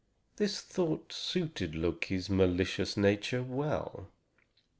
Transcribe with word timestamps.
This 0.37 0.61
thought 0.61 1.13
suited 1.13 1.75
Loki's 1.75 2.27
malicious 2.27 2.97
nature 2.97 3.43
well. 3.43 4.07